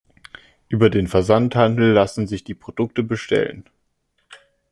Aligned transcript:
Über 0.67 0.89
den 0.89 1.07
Versandhandel 1.07 1.91
lassen 1.93 2.25
sich 2.25 2.43
die 2.43 2.55
Produkte 2.55 3.03
bestellen. 3.03 3.69